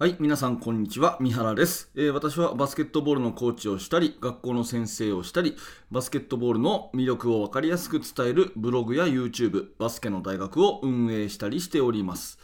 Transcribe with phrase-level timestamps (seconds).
[0.00, 1.18] はい、皆さんこんにちは。
[1.20, 5.56] 三原です、えー私はバスケットボールのコーチをしたり、学校の先生をしたり、
[5.90, 12.38] バスケットボールの魅力を分かりやすく伝えるブログや YouTube、バスケの大学を運営したりしております。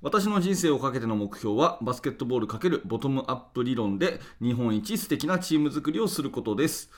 [0.00, 6.90] 私の人生をかけての目標は、バスケットボール×ボトムアップ理論で日本一素敵なチーム作りをすることです。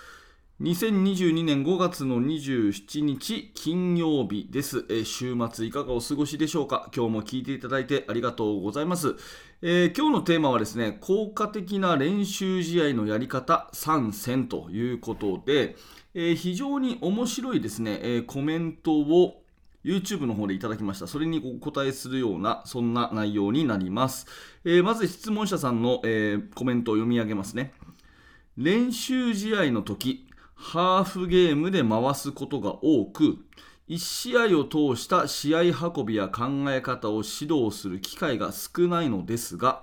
[0.61, 6.89] 2022年5月の27日金曜日です、えー週末いかがお過ごしでしょうか？
[6.95, 9.17] 今日も聞いていただいてありがとうございます、
[9.63, 15.75] えー今日のテーマはですね効果的な練習試合のやり方3選ということで、
[16.15, 19.43] えー非常に面白いですね、えコメントを
[19.85, 21.09] YouTube の方でいただきました。
[21.09, 24.27] それにお答えするような、そんな内容になります。
[24.65, 27.75] えまず質問者さんの、えコメントを読み上げますね。
[28.57, 30.29] 練習試合の時
[30.65, 33.37] ハーフゲームで回すことが多く
[33.91, 39.83] 1試合を通した試合運びや考え方を指導する機会が少ないのですが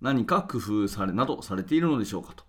[0.00, 2.42] 何か工夫されなどされているのでしょうかと。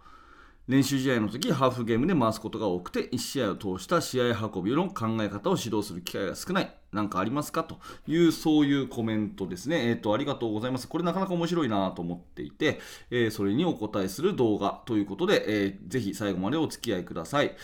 [0.68, 6.76] 練習試合の時ハーフゲームで回すことが多くて1試合を通した試合運びの考え方を指導する機会が少ない。
[6.98, 7.64] 何かありますか？
[7.64, 9.88] というそういうコメントですね。
[9.90, 10.88] えっ、とありがとうございます。
[10.88, 12.80] これなかなか面白いなと思っていて、
[13.12, 17.56] えーそれにお答えする動画ということで、えーぜひ最後までお付き合いください。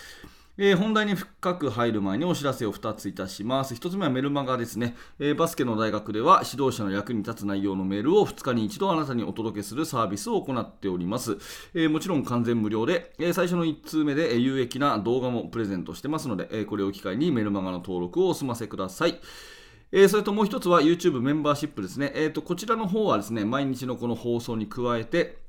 [0.56, 3.74] えー本題に深く入る前にお知らせを2ついたします。
[3.74, 11.40] 1つ目はメルマガですね、えーバスケの大学では指導者の役に立つ内容のメールを2日に1度あなたにお届けするサービスを行っております。
[11.74, 19.20] えーもちろん完全無料で、え最初の1通目で有益な動画もプレゼントしてますので、えこれを機会にメルマガの登録をお済ませください。
[19.92, 22.12] えそれともう一つは YouTube メンバーシップですね。
[22.14, 25.43] えーとこちらの方はですね、毎日のこの放送に加えて、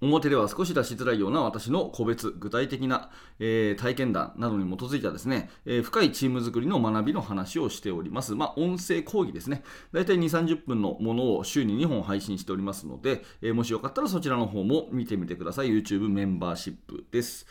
[0.00, 8.34] 表では少し出しづらいような私の個別、具体的な、えー体験談などに基づいたですね、えー深いチーム作りの学びの話をしております。
[8.34, 9.62] まあ、音声講義ですね。
[9.92, 15.68] だいたい2、30分のものを週に2本配信しておりますので、えーもしよかったらそちらの方も見てみてください。
[15.68, 17.46] YouTube メンバーシップです。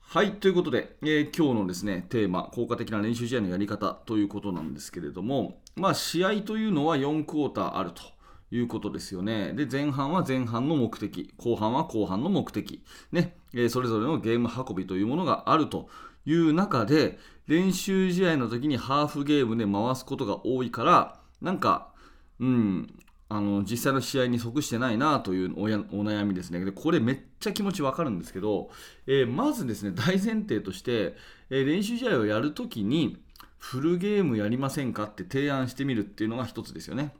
[0.00, 8.17] はい、ということで、えー今日のですね、テーマ、効果的な練習試合のやり方ということなんですけれども、まあ、試合というのは4クォーターあると。
[8.50, 9.52] いうことですよね。
[9.52, 12.82] で、前半は前半の目的、後半は後半の目的、
[13.12, 15.88] ね、えーそれぞれのゲーム運びというものがあると
[16.24, 21.92] いう中で、練習試合の時にハーフゲームで回すことが多いから、なんか、
[22.40, 22.94] うん、
[23.30, 26.64] あの実際の試合に即してないなというお悩みですね。
[26.64, 28.70] で、これめっちゃ気持ちわかるんですけど、
[29.06, 31.14] えーまずですね、大前提として、
[31.50, 33.18] えー練習試合をやるときに、
[33.58, 37.12] フルゲームやりませんかって提案してみるっていうのが一つですよね。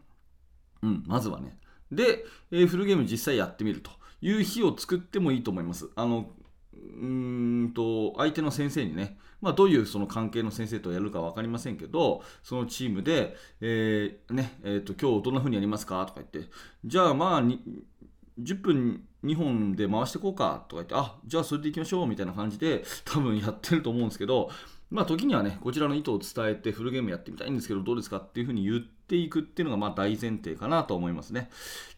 [0.83, 1.59] うん、まずはね。
[1.91, 3.91] で、えーフルゲーム実際やってみると
[4.21, 5.89] いう日を作ってもいいと思います。
[5.97, 6.31] あの
[6.72, 16.50] うーんと相手の先生にね、まあ、どういうその関係の先生とやるか分かりませんけど、そのチームで、えーねえー、と今日どんな風にやりますかとか言って、
[16.84, 24.50] じゃあまあ10分2本で回していこうかとか言って、あじゃあそれでいきましょうみたいな感じで多分やってると思うんですけど、
[24.91, 31.50] まあ時にはね、こちらの意図を伝えてフルゲームやってみたいんですけど、どうですかっていうふうに言っていくっていうのがまあ大前提かなと思いますね。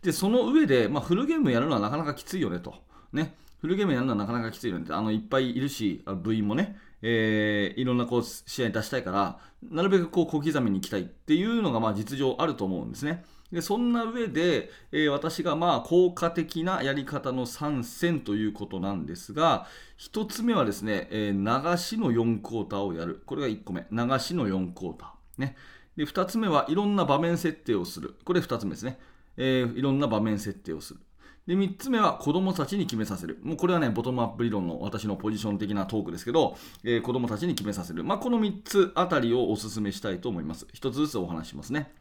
[0.03, 2.75] で、その上で、まあ、フルゲームやるのはなかなかきついよねと。
[3.13, 3.37] ね。
[3.61, 4.87] フルゲームやるのはなかなかきついよね。
[4.91, 9.39] あの、いっぱいいるし、あ部員もね、えーいろんなこう試合に出したいから、
[9.71, 13.25] なるべくこう小刻みに行きたいっていうのがまあ実情あると思うんですね。
[13.53, 19.67] でそんな上で、えー私がまあ効果的なやり方の3選ということなんですが、
[19.99, 23.23] 1つ目はですね、えー流しの4クォーターをやる。
[23.27, 23.87] これが1個目。
[23.91, 25.41] 流しの4クォーター。
[25.41, 25.57] ね。
[25.97, 28.15] で、2つ目はいろんな場面設定をする。
[28.25, 28.99] これ2つ目ですね。
[29.37, 31.01] えーいろんな場面設定をする。
[31.47, 33.41] で、3つ目は子供たちに決めさせる。
[33.43, 38.05] もうこれはね、ボトムアップ理論の私のポジション的なトークですけど、えー子供たちに決めさせる。
[38.05, 40.67] まあ、この3つあたりをお勧めしたいと思います。
[40.73, 41.93] 1つずつお話ししますね。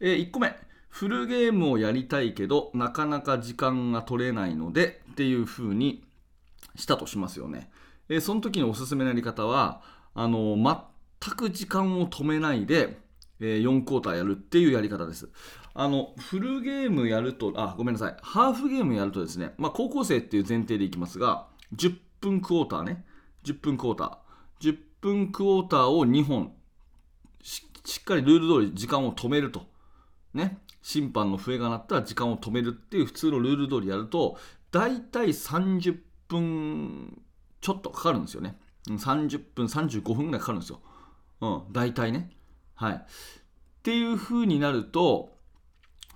[0.00, 0.54] え1個目、
[0.88, 6.04] フルゲームをやりたいけど、なかなか時間が取れないのでっていう風に
[6.76, 7.70] したとしますよね。
[8.08, 9.82] えーその時のおすすめのやり方は、
[10.14, 10.56] あの
[11.20, 12.98] 全く時間を止めないで、
[13.40, 15.28] え4クォーターやるっていうやり方です。
[15.74, 21.46] あのフルゲームやると、あ、ごめんなさい、ハーフゲームやるとですね、まあ、高校生っていう前提でいきますが、
[21.76, 23.04] 10分クォーターね、
[23.44, 26.52] 10分クォーター、10分クォーターを2本
[27.42, 29.66] し、しっかりルール通り時間を止めると。
[30.38, 34.38] ね、審判の笛が鳴ったら時間を止めるっていう普通のルール通りやると
[34.70, 35.98] 大体30
[36.28, 37.22] 分
[37.60, 38.56] ちょっとかかるんですよね。
[38.86, 40.80] 30分35分ぐらいかかるんですよ、
[41.40, 42.30] うん、大体ね。
[42.74, 42.94] はい。
[42.94, 43.00] っ
[43.82, 45.36] ていう風になると、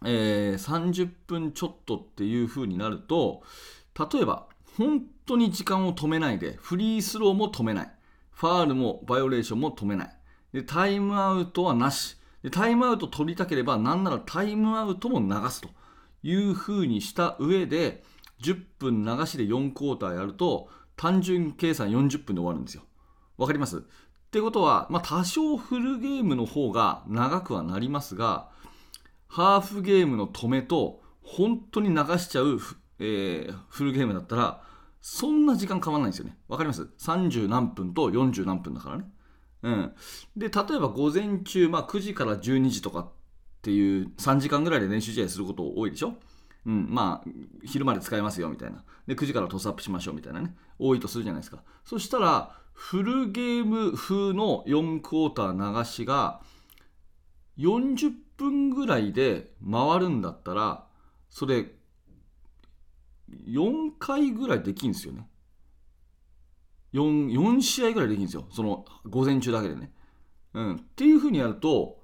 [0.05, 3.43] えー30分ちょっとっていう風になると
[4.13, 4.47] 例えば
[4.77, 7.93] 本当に時間を止めないでフリースローも止めない。
[8.31, 10.17] ファールもバイオレーションも止めない。
[10.53, 12.17] でタイムアウトはなし。
[12.43, 15.69] でタイムアウト取りたければなんならタイムアウトも流すと
[16.23, 18.03] いうふうにした上で
[18.43, 22.83] 10分流しで4クォーターやると単純計算40分で終わるんですよ。
[23.39, 23.79] わかります？
[23.79, 23.81] っ
[24.31, 28.49] てことは、まあ、多少フルゲームの方が長くはなりますが
[29.29, 32.59] ハーフゲームの止めと本当に流しちゃう、
[32.99, 34.63] えー、フルゲームだったら
[35.01, 36.39] そんな時間変わらないんですよね。
[36.49, 39.05] わかります ?30 何分と40何分だからね。
[40.37, 43.09] で、例えば午前中、まあ、9時から12時とかっ
[43.63, 46.15] ていう3時間ぐらいで練習試合すること多いでしょ？
[46.67, 47.31] うん、まあ、
[47.65, 48.85] 昼まで使えますよみたいな。
[49.07, 50.57] で、9時からトスアップしましょうみたいなね。
[50.79, 51.63] 多いとするじゃないですか。
[51.85, 56.41] そしたら、フルゲーム風の4クォーター流しが
[57.59, 60.87] 40分ぐらいで回るんだったら、
[61.29, 61.67] それ、
[63.47, 65.29] 4回ぐらいできるんですよね。
[66.93, 68.47] 4, 4試合ぐらいできるんですよ。
[68.51, 69.93] その午前中だけでね。
[70.55, 70.77] うん。
[70.77, 71.99] っていうふうにやると、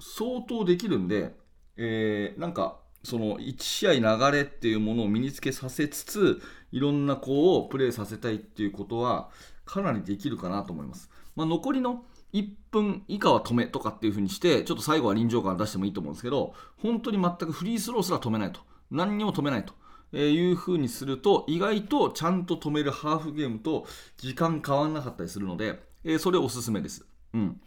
[0.00, 1.34] 相当できるんで、
[1.76, 9.30] えー、なんか、その1試合流れっていうものを身につけさせつつ、いろんな子をプレーさせたいっていうことは、
[9.64, 11.10] かなりできるかなと思います。
[11.34, 18.60] まあ、残りの1分以下は止めとかっていう風にして、ちょっと最後は臨場感出してもいいと思うんですけど、本当に全くフリースローすら止めないと。
[18.90, 19.74] 何にも止めないと。
[20.12, 23.86] えいう風にすると、意外とちゃんと止めるハーフゲームと
[24.18, 27.04] 時間変わんなかったりするので、えそれおすすめです。
[27.34, 27.60] うん。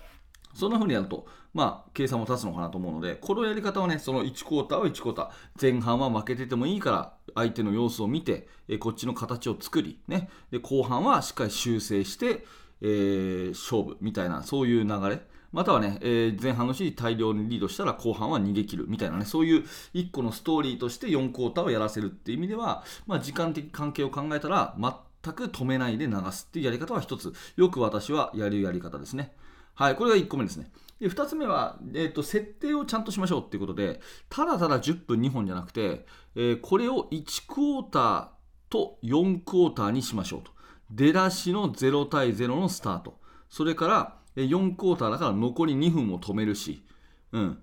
[0.53, 12.45] そんな風にやると、まあ、計算も立つのかなと思うので、このやり方はね、その1クォーターは1クォーター、前半は負けててもいいから、相手の様子を見て、えこっちの形を作り、ね、で後半はしっかり修正して、
[12.81, 15.21] えー、勝負みたいな、そういう流れ。
[15.55, 19.63] またはね、えー、前半のうちに大量にリードしたら後半は逃げ切るみたいなね、そういう
[19.93, 29.31] 1個のストーリーとして4クォーターをやらせるっていう意味では、まあ、時間的関係を考えたら、全く止めないで流すっていうやり方は一つ、よく私はやるやり方ですね。
[29.75, 30.69] はい、これが1個目ですね。
[30.99, 36.05] で2つ目は、えーと、設定をちゃんとしましょうっていうことで、ただただ10分2本じゃなくて、
[36.35, 38.27] えー、これを1クォーター
[38.69, 40.51] と4クォーターにしましょうと。
[40.91, 43.19] 出だしの0対0のスタート。
[43.49, 46.83] それから4クォーターだから残り2分も止めるし、
[47.31, 47.59] うん、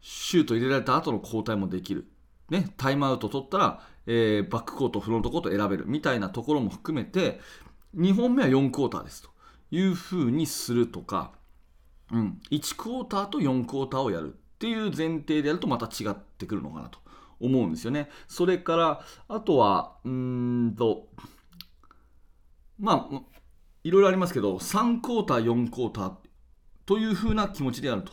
[0.00, 2.06] シュート入れられた後の交代もできる。
[2.50, 7.40] ね、タイムアウト取ったら、えー、バックコート、フロントコート選べるみたいなところも含めて、
[7.96, 9.30] 2本目は4クォーターですと
[9.70, 11.32] いうふうにするとか、
[12.12, 16.98] うん、1クォーターと4クォーターをやるっていう前提でやるとまた違ってくるのかなと
[17.38, 18.10] 思うんですよね。
[18.28, 21.08] それからあとはうんと
[22.78, 23.22] まあ
[23.84, 26.12] いろいろありますけど3クォーター4クォーター
[26.86, 28.12] というふうな気持ちでやると。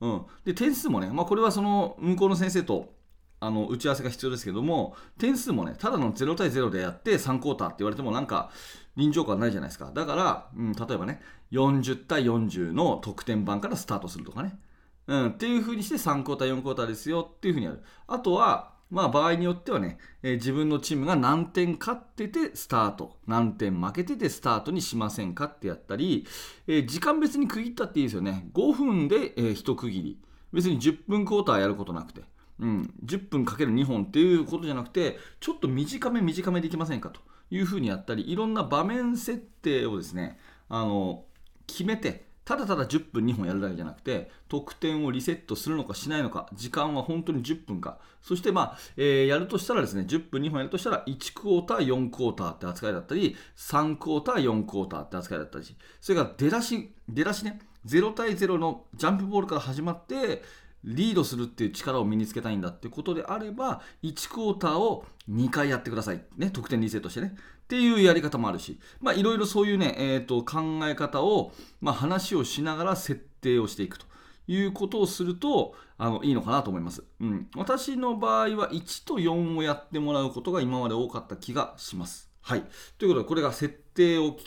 [0.00, 2.94] うん、で点数もね、まあ、これはその向こうの先生と
[3.40, 8.50] あの打ち合わせが必要ですけども点数もねただの0対0でやって3クォーターって言われてもなんか
[8.96, 9.90] 臨場感ないじゃないですか。
[9.92, 11.20] だから、うん、例えばね
[11.52, 14.58] 40対40の得点版からスタートするとかね、
[15.06, 17.82] うん、っていう風にして3クォーター4クォーターですよっていう風にやる。
[18.06, 23.16] あとはまあ場合によってはね、えー、自分のチームが何点勝っててスタート。
[23.26, 26.26] 何点負けててスタートにしませんかってやったり、
[26.66, 28.48] えー、時間別に区切ったっていいですよね。
[28.54, 30.18] 5分で、えー、一区切り。
[30.52, 32.22] 別に10分クォーターやることなくて。
[32.60, 37.20] うん、10分かける2本っていうことじゃなくてちょっと短め短めできませんかと
[37.50, 40.38] いうふうにやったりいろんな場面設定をですね
[40.68, 41.24] あの
[41.66, 47.98] 決めてただただ10分2本やるだけじゃなくて得点をリセットするのかしないのか時間は本当に10分か。
[48.22, 55.76] そしてまあ、えー、やるとしたらですね10分2本やるとしたら1クォーター4クォーターって扱いだったり3クォーター4クォーターって扱いだったり。
[56.00, 60.42] それから出だし出だしね0対0のジャンプボールから始まって
[60.84, 67.36] リードするっていう力を身につけたいんだってことであれば1クォーターを2回やってください、ね、得点リセットしてね。
[67.36, 68.78] っていうやり方もあるし
[69.14, 74.06] いろいろそういうね、えーと、考え方を、まあ、話をしながら設定をしていくと。
[74.50, 82.30] いうことをするとあのいいのかなと思います、うん、私の場合は1と4をやってもらうことが今まで多かった気がします。
[82.40, 82.62] はい。
[82.96, 84.38] ということでこれが設定を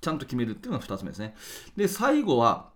[0.00, 1.34] ちゃんと決めるっていうのが2つ目ですね。
[1.76, 2.70] で最後は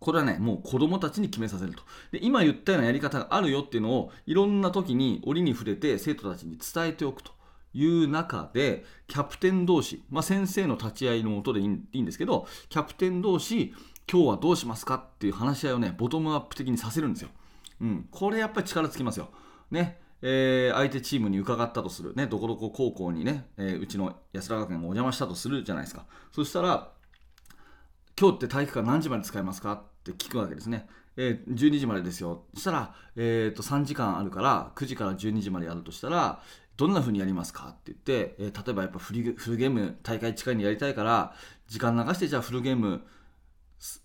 [0.00, 1.82] これはね、もう子供たちに決めさせると。
[2.12, 7.32] で、今言ったようなやり方があるよっていうのを、いろんな時に折に触れて生徒たちに伝えておくと
[7.74, 13.74] いう中で、キャプテン同士、まあ、先生の立ち会いのもとでいいんですけど、キャプテン同士、
[14.10, 17.30] 今日はどうしますかっていう話し合いをね、ボトムアップ的にさせるんですよ。
[17.80, 19.28] うん、これやっぱり力つきますよ。
[19.70, 20.00] ね。
[20.20, 26.06] えー、相手チームに伺ったとする、ね、どこどこ高校にね、えー、うちの安田学園がお邪魔したとするじゃないですか。
[26.32, 26.90] そしたら、
[28.20, 29.74] 今日って体育館何時まで使えますか？
[29.74, 30.88] って聞くわけですね。
[31.16, 32.46] えー、12時までですよ。
[32.54, 36.40] そしたら、えー、と3時間あるから9時から12時までやるとしたら
[36.76, 37.68] どんな風にやりますか？
[37.68, 41.32] って言って、えー、例えばやっぱフルフルゲーム大会近いにやりたいから
[41.68, 43.02] 時間流してじゃあフルゲーム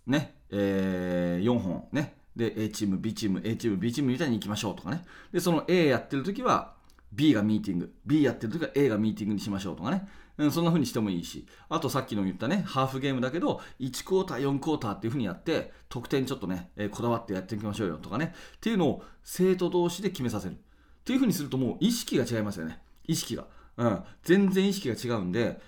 [0.05, 2.15] ね、えー、4本ね。
[2.35, 5.03] で A チーム B チーム A チーム B チームみたいに行きましょうとかね。
[5.31, 6.73] でその A やってる時は
[7.11, 7.93] B がミーティング。
[8.05, 10.07] B やってる時は A がミーティングにしましょうとかね。
[10.37, 20.53] うん、そんな風にしてもいいし、あとさっきの言ったね、ハーフゲームだけど、1クォーター、4クォーターっていう風にやって、得点ちょっとね、えー、こだわってやっていきましょうよとかね、っていうのを生徒同士で決めさせる。
[20.53, 20.55] っ
[21.03, 22.81] ていう風にするともう意識が違いますよね。
[23.05, 23.45] 意識が。
[23.75, 25.59] うん、全然意識が違うんで、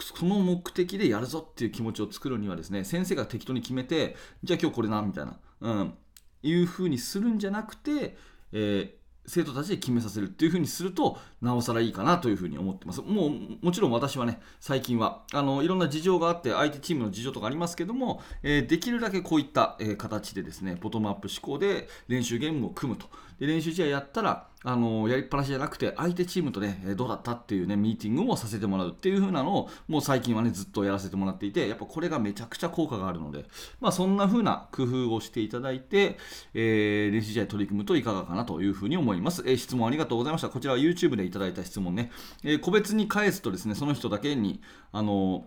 [0.00, 5.94] その目的でやるぞっていう気持ちを作るにはですね、先生が適当に決めて、じゃあ今日これな、みたいな、うん、
[6.42, 8.16] いう風にするんじゃなくて、
[8.52, 13.02] えー生徒たちで決めさせるっていう風にするとなおさらいいかなという風に思ってます。
[13.02, 13.30] もう
[13.60, 23.06] もちろん私はね最近はあのいろんな事情があって相手チームの事情とかありますけども、えー、できるだけこういった、えー、形でですねボトムアップ思考で練習ゲームを組むと。
[23.38, 33.46] で練習試合やったらあのやりっぱなしじゃなくて相手チームとねどうだったっていうねミーティングもさせてもらうっていう風なのをもう最近はねずっとやらせてもらっていてやっぱこれがめちゃくちゃ効果があるので
[33.80, 36.16] まあそんな風な工夫をしていただいて、
[36.54, 40.48] えー、練習試合取り組むといかがかなという風に思います、えー、質問ありがとうございました。
[40.48, 42.10] こちらは YouTube でいただいた質問ね、
[42.44, 44.60] えー、個別に返すとですねその人だけに
[44.92, 45.46] あの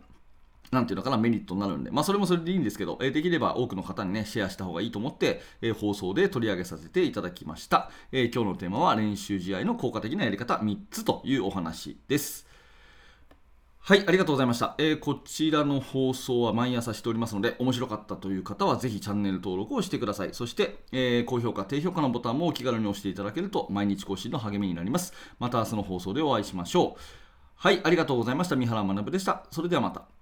[0.72, 12.48] なんていうのかな、メリットになるんで、まあ、それもそれでいいんですけど、えー、できれば多くの方にね、シェアした方がいいと思って、えー、放送で取り上げさせていただきました、えー、今日のテーマは練習試合の効果的なやり方3つというお話です。
[13.88, 14.74] はい、ありがとうございました。
[14.80, 20.30] えー、こちらの放送は毎朝しておりますので、面白かったという方はぜひチャンネル登録をしてください。
[20.34, 25.14] そして、えー、高評価、低評価のボタンもお気軽に押していただけると毎日更新の励みになります。
[25.38, 27.02] また明日の放送でお会いしましょう。
[27.54, 28.56] はい、ありがとうございました。
[28.56, 29.46] 三原学でした。
[29.52, 30.15] それではまた。